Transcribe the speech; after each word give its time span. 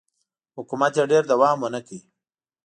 حکومت 0.57 0.93
یې 0.97 1.05
ډېر 1.11 1.23
دوام 1.31 1.57
ونه 1.61 1.81
کړ. 1.87 1.99